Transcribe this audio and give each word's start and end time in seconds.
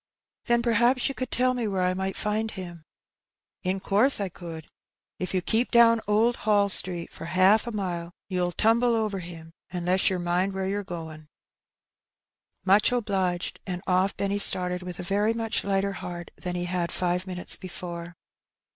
'* 0.25 0.45
"Then 0.45 0.63
perhaps 0.63 1.07
you 1.09 1.13
could 1.13 1.29
tell 1.29 1.53
me 1.53 1.67
where 1.67 1.83
I 1.83 1.93
might 1.93 2.17
find 2.17 2.49
him.'' 2.49 2.85
"''In 3.71 3.79
course 3.79 4.19
I 4.19 4.29
could* 4.29 4.65
If 5.19 5.31
you 5.35 5.43
keep 5.43 5.69
down 5.69 6.01
Old 6.07 6.37
Hall 6.37 6.69
Street 6.69 7.11
for 7.11 7.25
haaf 7.25 7.67
a 7.67 7.71
mile, 7.71 8.11
you'll 8.27 8.51
tumble 8.51 8.95
over 8.95 9.19
him, 9.19 9.51
unless 9.69 10.09
yer 10.09 10.17
mind 10.17 10.53
wheie 10.53 10.71
yer 10.71 10.83
goin'." 10.83 11.27
'* 11.99 12.65
Much 12.65 12.91
obliged." 12.91 13.59
And 13.67 13.83
off 13.85 14.17
Benny 14.17 14.39
started 14.39 14.81
with 14.81 14.99
a 14.99 15.03
very 15.03 15.33
much 15.33 15.63
lighter 15.63 15.93
heart 15.93 16.31
than 16.35 16.55
he 16.55 16.65
had 16.65 16.91
five 16.91 17.27
minutes 17.27 17.55
before. 17.55 18.15